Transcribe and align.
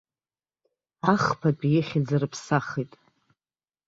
Ахԥатәи 1.13 1.71
ихьӡ 1.79 2.07
рыԥсахит. 2.21 2.91